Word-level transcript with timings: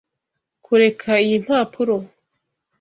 Kureka 0.65 1.11
iyi 1.23 1.37
mpapuro. 1.43 1.97